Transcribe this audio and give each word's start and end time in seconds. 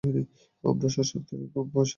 আমরা 0.63 0.87
শসার 0.89 1.21
থেকেও 1.27 1.47
কম 1.47 1.65
পয়সা 1.65 1.79
নেব। 1.79 1.89